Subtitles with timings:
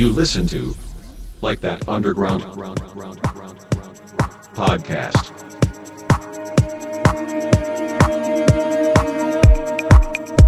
[0.00, 0.74] You listen to
[1.42, 2.42] like that underground
[4.54, 5.28] podcast.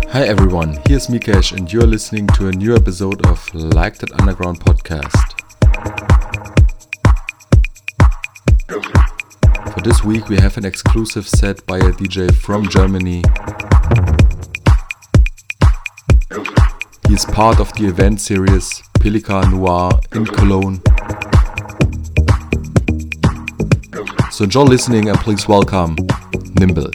[0.08, 4.60] Hi everyone, here's Mikesh and you're listening to a new episode of Like That Underground
[4.60, 5.28] podcast.
[9.74, 13.22] For this week we have an exclusive set by a DJ from Germany.
[17.06, 20.80] He is part of the event series Pelican Noir in Cologne.
[24.30, 25.96] So enjoy listening and please welcome
[26.60, 26.88] Nimble.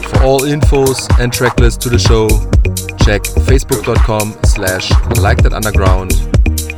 [0.00, 2.28] For all infos and tracklist to the show,
[3.04, 6.12] check facebook.com slash like that underground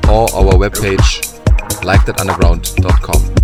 [0.09, 1.26] or our webpage
[1.87, 3.36] likethatunderground.com.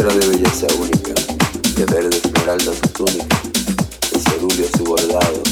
[0.00, 1.12] Era de belleza única,
[1.76, 3.36] de verde esmeralda su túnica,
[4.10, 5.42] de cerúleo su bordado,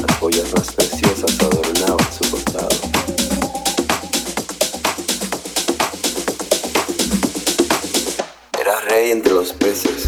[0.00, 2.70] las joyas más preciosas adornaban su costado.
[8.58, 10.01] Era rey entre los peces,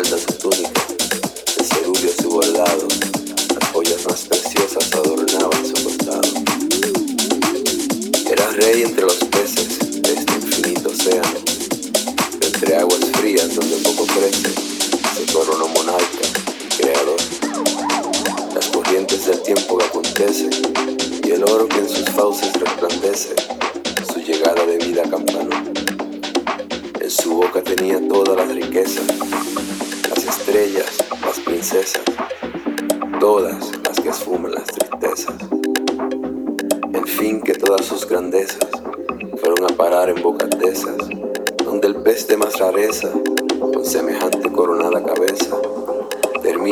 [0.00, 0.88] esmeralda sus túnicas,
[1.56, 2.97] de cerúleo su bordado.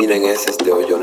[0.07, 0.96] miren es este hoyo.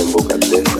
[0.00, 0.79] en Bucarest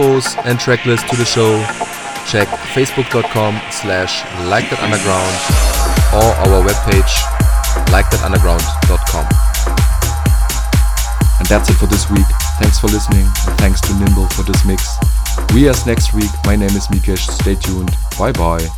[0.00, 1.52] infos and tracklist to the show,
[2.26, 5.34] check facebook.com slash like that underground
[6.16, 7.12] or our webpage
[7.92, 9.26] likethatunderground.com.
[11.38, 12.26] And that's it for this week.
[12.60, 14.96] Thanks for listening and thanks to Nimble for this mix.
[15.54, 16.30] We as next week.
[16.44, 17.28] My name is Mikesh.
[17.30, 17.94] Stay tuned.
[18.18, 18.68] Bye bye.